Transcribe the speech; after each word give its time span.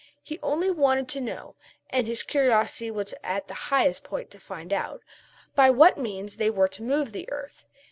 He 0.23 0.39
only 0.41 0.71
wanted 0.71 1.07
to 1.09 1.21
know, 1.21 1.53
and 1.91 2.07
his 2.07 2.23
curiosity 2.23 2.89
was 2.89 3.13
at 3.23 3.47
the 3.47 3.53
highest 3.69 4.03
point 4.03 4.31
to 4.31 4.39
find 4.39 4.73
out, 4.73 5.03
by 5.53 5.69
what 5.69 5.95
means 5.95 6.37
they 6.37 6.49
were 6.49 6.67
to 6.69 6.81
move 6.81 7.11
the 7.11 7.31
earth. 7.31 7.67